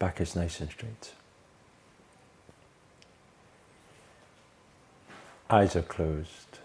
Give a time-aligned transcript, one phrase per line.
[0.00, 1.12] Back is nice and straight.
[5.50, 6.58] Eyes are closed.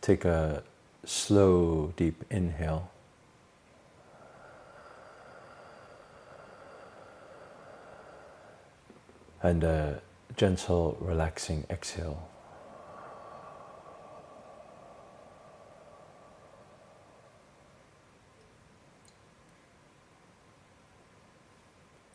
[0.00, 0.62] Take a
[1.04, 2.92] slow, deep inhale.
[9.42, 10.00] And a
[10.36, 12.28] gentle, relaxing exhale.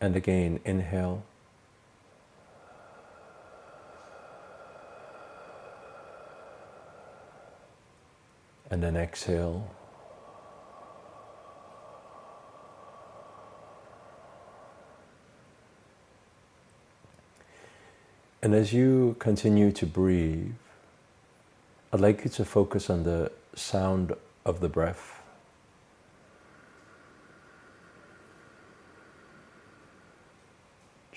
[0.06, 1.24] And again, inhale.
[8.70, 9.68] And then exhale.
[18.44, 20.52] And as you continue to breathe,
[21.92, 24.14] I'd like you to focus on the sound
[24.46, 25.25] of the breath.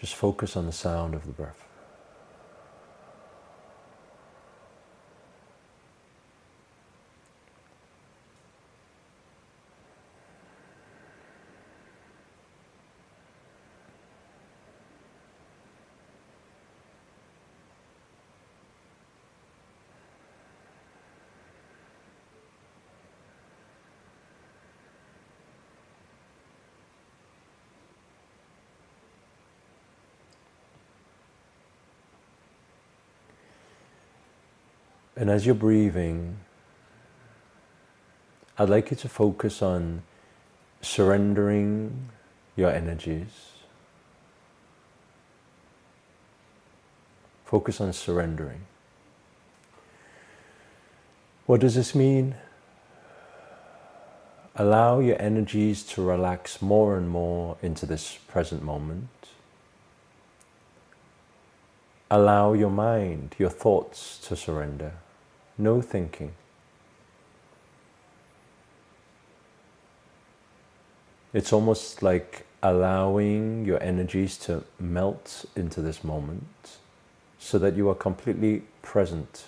[0.00, 1.67] Just focus on the sound of the breath.
[35.18, 36.38] And as you're breathing,
[38.56, 40.04] I'd like you to focus on
[40.80, 42.10] surrendering
[42.54, 43.50] your energies.
[47.44, 48.60] Focus on surrendering.
[51.46, 52.36] What does this mean?
[54.54, 59.08] Allow your energies to relax more and more into this present moment.
[62.08, 64.92] Allow your mind, your thoughts to surrender
[65.58, 66.32] no thinking.
[71.34, 76.78] It's almost like allowing your energies to melt into this moment
[77.38, 79.46] so that you are completely present.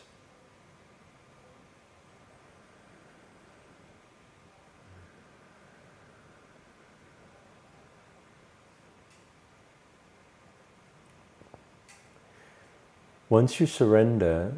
[13.29, 14.53] Once you surrender,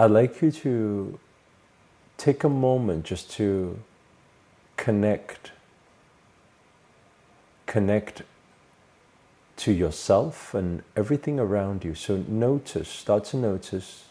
[0.00, 1.18] I'd like you to
[2.18, 3.80] take a moment just to
[4.76, 5.50] connect
[7.66, 8.22] connect
[9.56, 11.96] to yourself and everything around you.
[11.96, 14.04] So notice, start to notice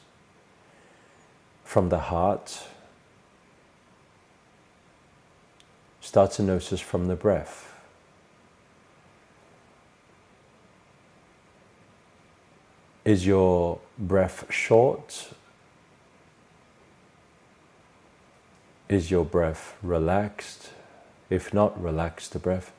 [1.64, 2.68] from the heart,
[6.02, 7.74] start to notice from the breath.
[13.06, 15.30] Is your breath short
[18.90, 20.70] Is your breath relaxed?
[21.30, 22.72] If not, relax the breath.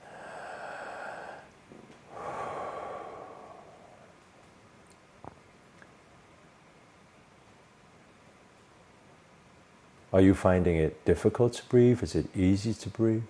[10.10, 12.02] Are you finding it difficult to breathe?
[12.02, 13.24] Is it easy to breathe?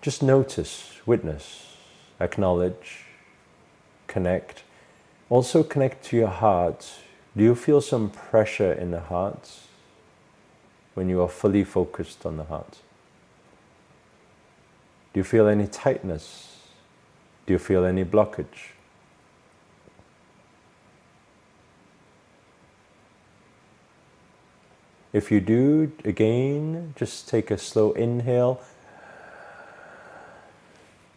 [0.00, 1.76] Just notice, witness,
[2.18, 3.04] acknowledge,
[4.06, 4.62] connect.
[5.28, 6.90] Also connect to your heart.
[7.36, 9.50] Do you feel some pressure in the heart?
[11.00, 12.76] When you are fully focused on the heart?
[15.14, 16.58] Do you feel any tightness?
[17.46, 18.74] Do you feel any blockage?
[25.14, 28.60] If you do, again, just take a slow inhale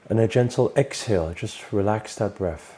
[0.10, 1.34] and a gentle exhale.
[1.34, 2.78] Just relax that breath.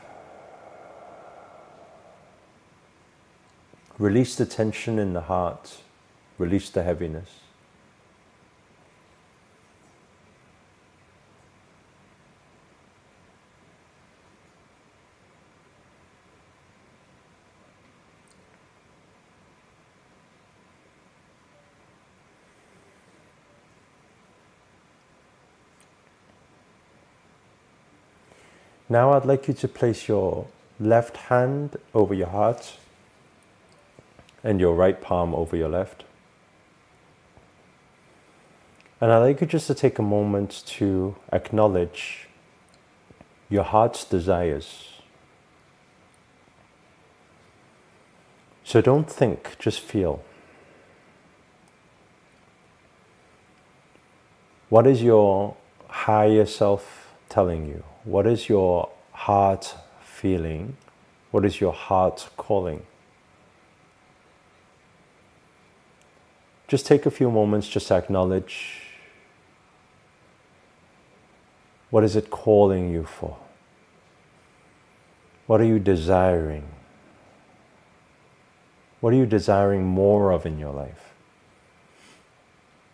[4.00, 5.85] Release the tension in the heart.
[6.38, 7.30] Release the heaviness.
[28.88, 30.48] Now I'd like you to place your
[30.80, 32.78] left hand over your heart
[34.44, 36.04] and your right palm over your left.
[39.02, 42.30] And I'd like you just to take a moment to acknowledge
[43.50, 45.02] your heart's desires.
[48.64, 50.24] So don't think, just feel.
[54.70, 55.56] What is your
[55.88, 57.84] higher self telling you?
[58.06, 60.78] What is your heart feeling?
[61.32, 62.86] What is your heart calling?
[66.68, 68.85] Just take a few moments just to acknowledge
[71.96, 73.38] what is it calling you for?
[75.48, 76.68] What are you desiring?
[79.00, 81.14] What are you desiring more of in your life?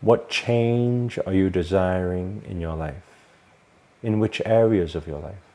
[0.01, 3.01] What change are you desiring in your life?
[4.03, 5.47] In which areas of your life?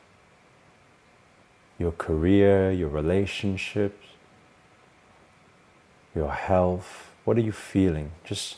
[1.79, 4.07] Your career, your relationships,
[6.13, 7.11] your health.
[7.23, 8.11] What are you feeling?
[8.25, 8.57] Just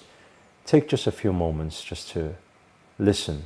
[0.66, 2.38] take just a few moments just to
[2.98, 3.44] listen.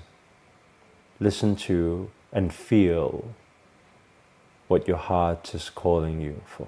[1.24, 3.34] Listen to and feel
[4.68, 6.68] what your heart is calling you for.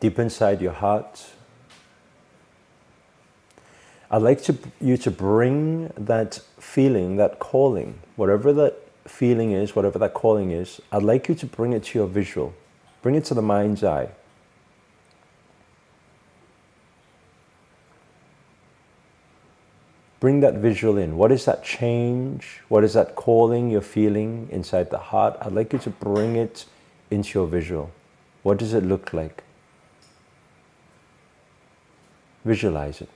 [0.00, 1.26] deep inside your heart.
[4.10, 9.98] I'd like to, you to bring that feeling, that calling, whatever that feeling is, whatever
[10.00, 12.54] that calling is, I'd like you to bring it to your visual.
[13.02, 14.08] Bring it to the mind's eye.
[20.20, 21.16] Bring that visual in.
[21.16, 22.60] What is that change?
[22.68, 25.38] What is that calling you're feeling inside the heart?
[25.40, 26.66] I'd like you to bring it
[27.10, 27.90] into your visual.
[28.42, 29.42] What does it look like?
[32.44, 33.08] Visualize it.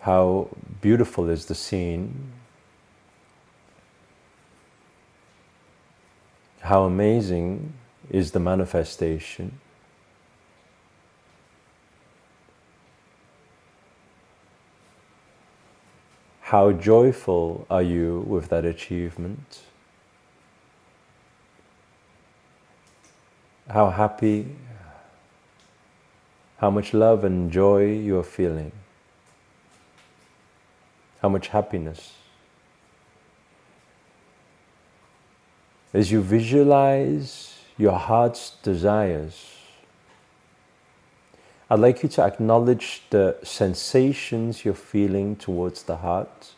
[0.00, 0.48] How
[0.80, 2.32] beautiful is the scene.
[6.60, 7.72] How amazing
[8.10, 9.60] is the manifestation.
[16.40, 19.62] How joyful are you with that achievement?
[23.70, 24.46] how happy,
[26.58, 28.72] how much love and joy you are feeling,
[31.22, 32.14] how much happiness.
[35.94, 39.56] As you visualize your heart's desires,
[41.70, 46.52] I'd like you to acknowledge the sensations you're feeling towards the heart.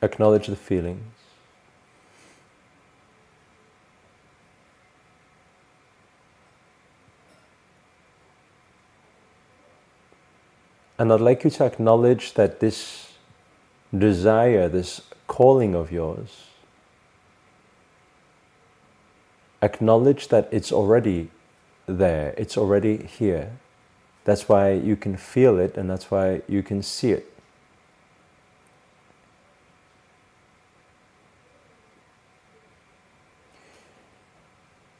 [0.00, 1.23] Acknowledge the feelings.
[11.04, 13.12] And I'd like you to acknowledge that this
[13.94, 16.46] desire, this calling of yours,
[19.60, 21.28] acknowledge that it's already
[21.84, 23.52] there, it's already here.
[24.24, 27.30] That's why you can feel it and that's why you can see it.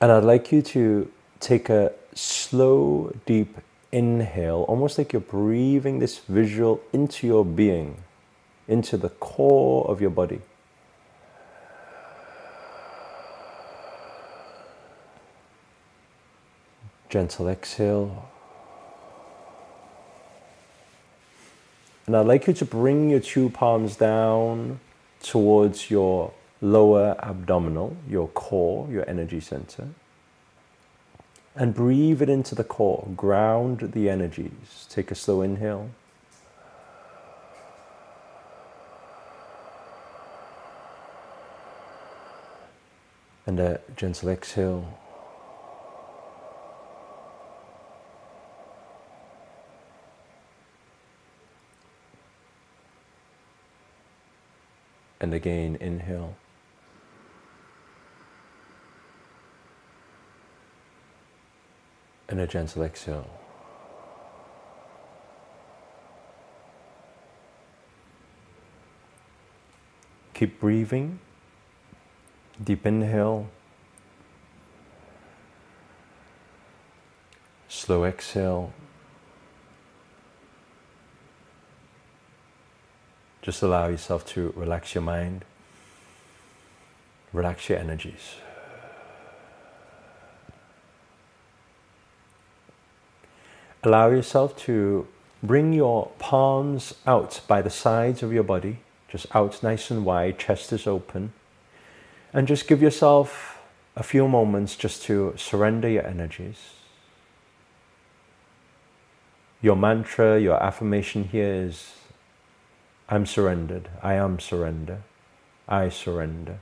[0.03, 1.11] And I'd like you to
[1.41, 3.57] take a slow, deep
[3.95, 8.03] inhale, almost like you're breathing this visual into your being,
[8.67, 10.41] into the core of your body.
[17.09, 18.29] Gentle exhale.
[22.07, 24.81] And I'd like you to bring your two palms down
[25.23, 29.87] towards your lower abdominal, your core, your energy center.
[31.57, 33.09] And breathe it into the core.
[33.17, 34.87] Ground the energies.
[34.91, 35.91] Take a slow inhale.
[43.47, 44.99] And a gentle exhale.
[55.21, 56.35] And again, inhale.
[62.35, 63.31] And a gentle exhale.
[70.35, 71.21] Keep breathing.
[72.63, 73.49] Deep inhale.
[77.69, 78.73] Slow exhale.
[83.43, 85.45] Just allow yourself to relax your mind,
[87.33, 88.35] relax your energies.
[93.85, 95.07] Allow yourself to
[95.43, 100.39] bring your palms out by the sides of your body, just out nice and wide,
[100.39, 101.35] chest is open.
[102.33, 103.61] And just give yourself
[103.95, 106.57] a few moments just to surrender your energies.
[109.61, 111.93] Your mantra, your affirmation here is
[113.11, 113.91] I'm surrendered.
[114.03, 115.03] I am surrender.
[115.69, 116.61] I surrender.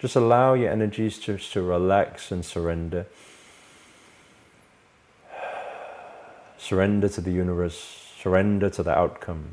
[0.00, 3.06] Just allow your energies to, to relax and surrender.
[6.64, 9.52] Surrender to the universe, surrender to the outcome,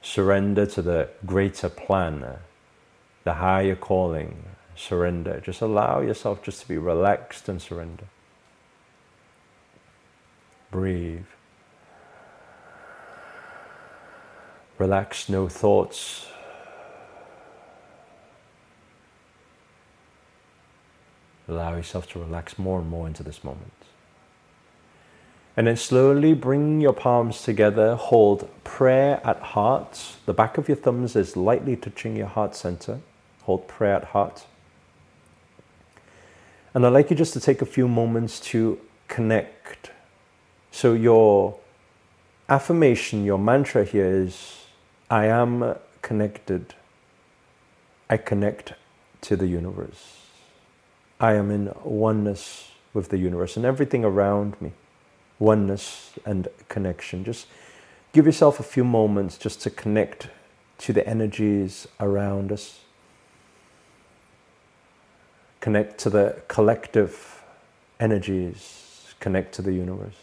[0.00, 2.38] surrender to the greater plan,
[3.24, 5.38] the higher calling, surrender.
[5.44, 8.06] Just allow yourself just to be relaxed and surrender.
[10.70, 11.26] Breathe.
[14.78, 16.28] Relax, no thoughts.
[21.46, 23.74] Allow yourself to relax more and more into this moment.
[25.56, 27.96] And then slowly bring your palms together.
[27.96, 30.16] Hold prayer at heart.
[30.26, 33.00] The back of your thumbs is lightly touching your heart center.
[33.42, 34.46] Hold prayer at heart.
[36.72, 38.78] And I'd like you just to take a few moments to
[39.08, 39.90] connect.
[40.70, 41.58] So, your
[42.48, 44.66] affirmation, your mantra here is
[45.10, 46.74] I am connected.
[48.08, 48.74] I connect
[49.22, 50.26] to the universe.
[51.18, 54.72] I am in oneness with the universe and everything around me.
[55.40, 57.24] Oneness and connection.
[57.24, 57.48] Just
[58.12, 60.28] give yourself a few moments just to connect
[60.78, 62.80] to the energies around us
[65.60, 67.42] connect to the collective
[67.98, 70.16] energies, connect to the universe.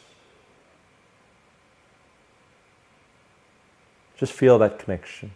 [4.18, 5.32] Just feel that connection.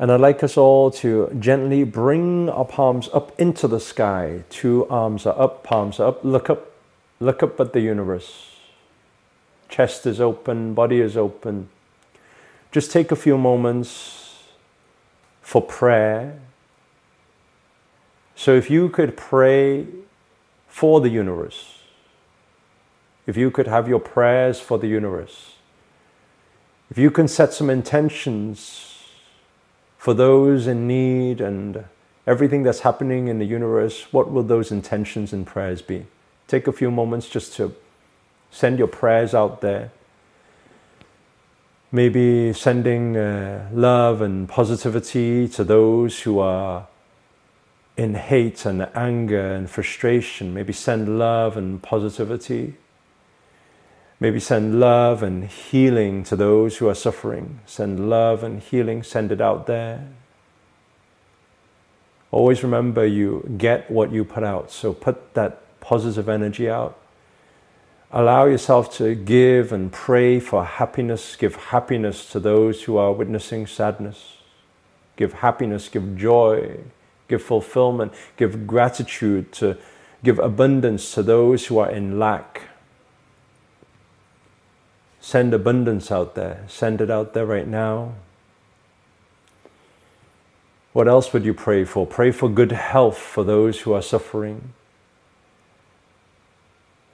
[0.00, 4.42] And I'd like us all to gently bring our palms up into the sky.
[4.50, 6.24] Two arms are up, palms are up.
[6.24, 6.72] Look up,
[7.20, 8.50] look up at the universe
[9.70, 11.68] chest is open, body is open.
[12.72, 14.42] Just take a few moments
[15.40, 16.38] for prayer.
[18.34, 19.86] So, if you could pray
[20.68, 21.78] for the universe,
[23.26, 25.54] if you could have your prayers for the universe,
[26.90, 28.89] if you can set some intentions
[30.00, 31.84] for those in need and
[32.26, 36.06] everything that's happening in the universe, what will those intentions and prayers be?
[36.48, 37.72] Take a few moments just to
[38.50, 39.90] Send your prayers out there.
[41.92, 46.86] Maybe sending uh, love and positivity to those who are
[47.96, 50.54] in hate and anger and frustration.
[50.54, 52.74] Maybe send love and positivity.
[54.20, 57.60] Maybe send love and healing to those who are suffering.
[57.64, 60.06] Send love and healing, send it out there.
[62.30, 64.70] Always remember you get what you put out.
[64.70, 66.98] So put that positive energy out.
[68.12, 71.34] Allow yourself to give and pray for happiness.
[71.34, 74.36] Give happiness to those who are witnessing sadness.
[75.16, 76.80] Give happiness, give joy,
[77.28, 79.78] give fulfillment, give gratitude, to
[80.22, 82.62] give abundance to those who are in lack.
[85.20, 86.64] Send abundance out there.
[86.66, 88.14] Send it out there right now.
[90.92, 92.06] What else would you pray for?
[92.06, 94.72] Pray for good health for those who are suffering.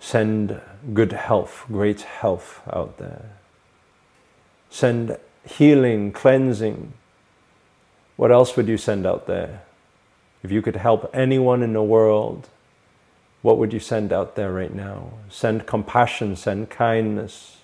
[0.01, 0.61] Send
[0.95, 3.31] good health, great health out there.
[4.71, 6.93] Send healing, cleansing.
[8.17, 9.63] What else would you send out there?
[10.43, 12.49] If you could help anyone in the world,
[13.43, 15.11] what would you send out there right now?
[15.29, 17.59] Send compassion, send kindness,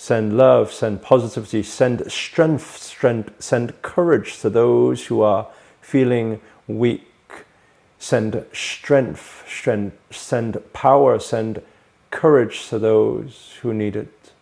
[0.00, 5.46] send love, send positivity, send strength, strength, send courage to those who are
[5.80, 7.10] feeling weak
[8.00, 11.62] send strength, strength, send power, send
[12.10, 14.32] courage to those who need it.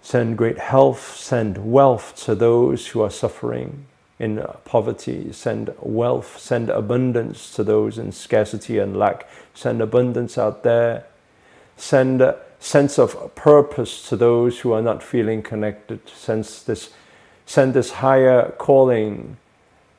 [0.00, 3.86] Send great health, send wealth to those who are suffering
[4.18, 5.32] in poverty.
[5.32, 9.28] Send wealth, send abundance to those in scarcity and lack.
[9.52, 11.04] Send abundance out there.
[11.76, 12.22] Send
[12.60, 16.06] sense of purpose to those who are not feeling connected.
[16.08, 16.90] Sense this,
[17.46, 19.38] send this higher calling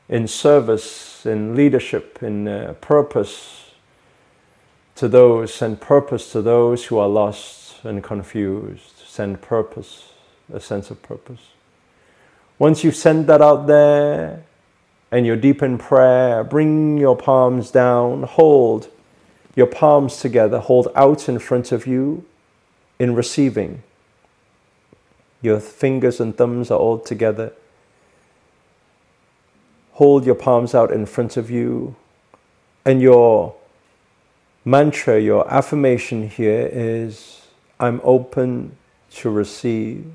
[0.08, 3.72] in service, in leadership, in uh, purpose
[4.94, 8.92] to those, send purpose to those who are lost and confused.
[9.04, 10.12] Send purpose,
[10.52, 11.40] a sense of purpose.
[12.58, 14.44] Once you've sent that out there
[15.10, 18.88] and you're deep in prayer, bring your palms down, hold
[19.56, 22.24] your palms together, hold out in front of you
[23.02, 23.82] in receiving.
[25.40, 27.52] Your fingers and thumbs are all together
[29.92, 31.94] hold your palms out in front of you,
[32.84, 33.54] and your
[34.64, 37.42] mantra, your affirmation here is
[37.78, 38.76] I'm open
[39.12, 40.10] to receive.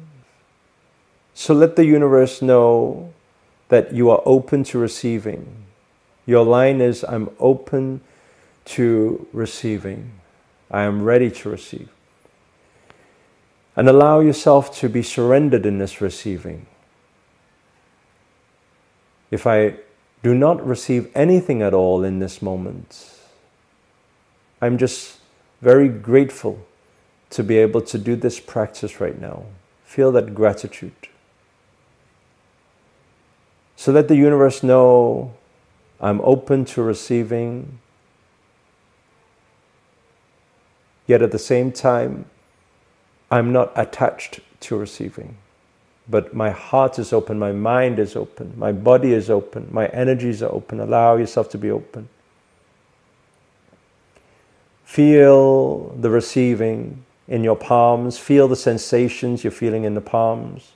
[1.33, 3.13] So let the universe know
[3.69, 5.45] that you are open to receiving.
[6.25, 8.01] Your line is I'm open
[8.65, 10.11] to receiving.
[10.71, 11.89] I am ready to receive.
[13.77, 16.65] And allow yourself to be surrendered in this receiving.
[19.29, 19.75] If I
[20.23, 23.13] do not receive anything at all in this moment,
[24.61, 25.19] I'm just
[25.61, 26.65] very grateful
[27.29, 29.43] to be able to do this practice right now.
[29.85, 31.09] Feel that gratitude.
[33.75, 35.35] So let the universe know
[36.01, 37.77] I'm open to receiving,
[41.05, 42.25] yet at the same time,
[43.29, 45.37] I'm not attached to receiving.
[46.09, 50.41] But my heart is open, my mind is open, my body is open, my energies
[50.41, 50.79] are open.
[50.79, 52.07] Allow yourself to be open.
[54.85, 60.71] Feel the receiving in your palms, feel the sensations you're feeling in the palms.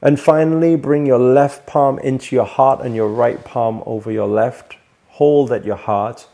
[0.00, 4.28] And finally, bring your left palm into your heart and your right palm over your
[4.28, 4.76] left.
[5.08, 6.28] Hold at your heart.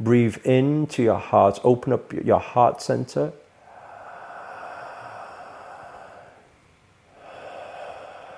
[0.00, 1.60] Breathe into your heart.
[1.62, 3.32] Open up your heart center.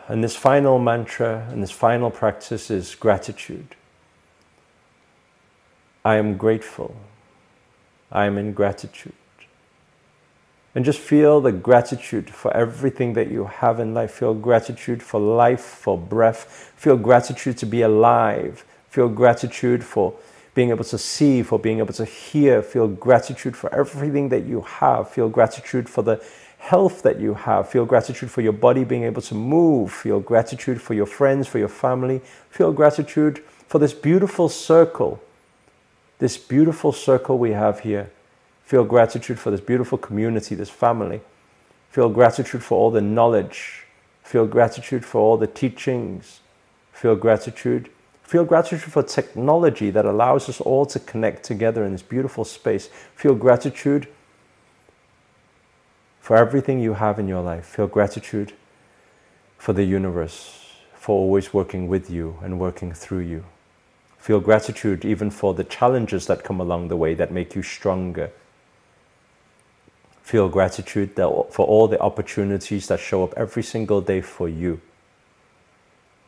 [0.09, 3.75] And this final mantra and this final practice is gratitude.
[6.05, 6.95] I am grateful.
[8.13, 9.15] I am in gratitude.
[10.75, 14.11] And just feel the gratitude for everything that you have in life.
[14.11, 16.73] Feel gratitude for life, for breath.
[16.77, 18.65] Feel gratitude to be alive.
[18.91, 20.15] Feel gratitude for
[20.55, 22.61] being able to see, for being able to hear.
[22.61, 25.09] Feel gratitude for everything that you have.
[25.09, 26.23] Feel gratitude for the
[26.65, 27.69] health that you have.
[27.69, 29.93] Feel gratitude for your body being able to move.
[29.93, 32.21] Feel gratitude for your friends, for your family.
[32.51, 35.21] Feel gratitude for this beautiful circle,
[36.19, 38.11] this beautiful circle we have here
[38.65, 41.21] Feel gratitude for this beautiful community, this family.
[41.91, 43.85] Feel gratitude for all the knowledge.
[44.23, 46.41] Feel gratitude for all the teachings.
[46.93, 47.91] Feel gratitude.
[48.23, 52.89] Feel gratitude for technology that allows us all to connect together in this beautiful space.
[53.15, 54.09] Feel gratitude
[56.25, 57.67] for everything you have in your life.
[57.67, 58.55] Feel gratitude
[59.59, 63.45] for the universe, for always working with you and working through you.
[64.19, 68.31] Feel gratitude even for the challenges that come along the way that make you stronger
[70.25, 74.81] Feel gratitude for all the opportunities that show up every single day for you.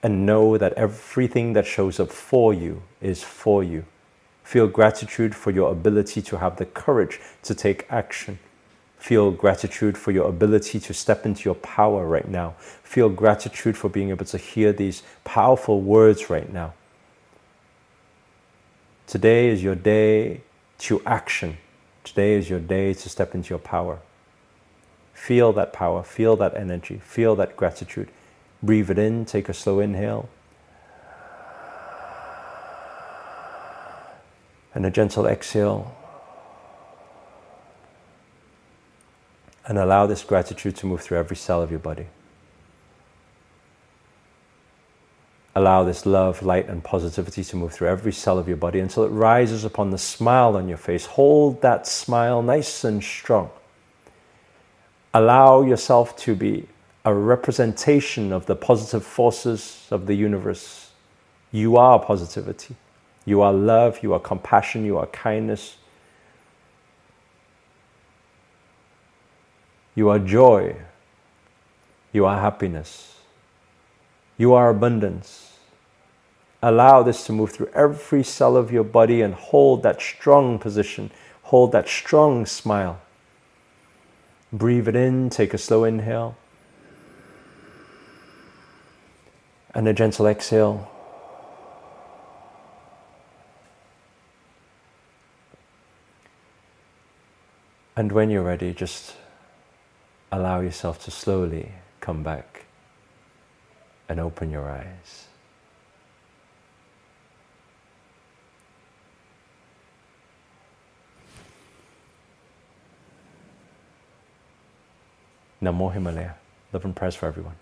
[0.03, 3.87] And know that everything that shows up for you is for you.
[4.45, 8.39] Feel gratitude for your ability to have the courage to take action.
[9.07, 12.57] Feel gratitude for your ability to step into your power right now.
[12.83, 16.75] Feel gratitude for being able to hear these powerful words right now.
[19.07, 20.41] Today is your day
[20.79, 21.59] to action.
[22.03, 24.01] Today is your day to step into your power.
[25.15, 28.09] Feel that power, feel that energy, feel that gratitude.
[28.61, 30.29] Breathe it in, take a slow inhale.
[34.75, 35.97] And a gentle exhale.
[39.67, 42.07] And allow this gratitude to move through every cell of your body.
[45.57, 49.05] Allow this love, light, and positivity to move through every cell of your body until
[49.05, 51.07] it rises upon the smile on your face.
[51.07, 53.51] Hold that smile nice and strong.
[55.15, 56.69] Allow yourself to be
[57.07, 60.91] a representation of the positive forces of the universe.
[61.53, 62.77] You are positivity.
[63.25, 64.03] You are love.
[64.03, 64.85] You are compassion.
[64.85, 65.79] You are kindness.
[69.97, 70.77] You are joy.
[72.13, 73.17] You are happiness.
[74.37, 75.59] You are abundance.
[76.63, 81.11] Allow this to move through every cell of your body and hold that strong position.
[81.45, 83.01] Hold that strong smile.
[84.53, 86.37] Breathe it in, take a slow inhale.
[89.75, 90.91] And a gentle exhale.
[97.97, 99.15] And when you're ready, just
[100.33, 102.67] allow yourself to slowly come back
[104.09, 105.27] and open your eyes.
[115.63, 116.35] Namo Himalaya.
[116.73, 117.57] Love and prayers for everyone.